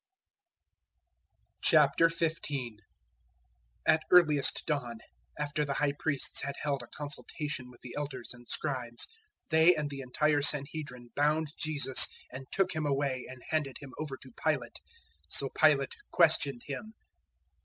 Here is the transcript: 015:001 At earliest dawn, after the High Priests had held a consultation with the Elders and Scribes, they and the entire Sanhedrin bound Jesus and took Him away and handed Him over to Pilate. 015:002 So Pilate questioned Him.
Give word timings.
015:001 1.63 2.79
At 3.85 4.01
earliest 4.09 4.65
dawn, 4.65 4.97
after 5.37 5.63
the 5.63 5.75
High 5.75 5.93
Priests 5.99 6.41
had 6.41 6.55
held 6.63 6.81
a 6.81 6.87
consultation 6.87 7.69
with 7.69 7.81
the 7.81 7.93
Elders 7.95 8.31
and 8.33 8.49
Scribes, 8.49 9.07
they 9.51 9.75
and 9.75 9.91
the 9.91 10.01
entire 10.01 10.41
Sanhedrin 10.41 11.11
bound 11.15 11.51
Jesus 11.55 12.07
and 12.31 12.47
took 12.51 12.73
Him 12.73 12.87
away 12.87 13.27
and 13.29 13.43
handed 13.49 13.77
Him 13.79 13.91
over 13.99 14.17
to 14.17 14.31
Pilate. 14.43 14.79
015:002 15.29 15.33
So 15.33 15.49
Pilate 15.55 15.93
questioned 16.09 16.63
Him. 16.65 16.95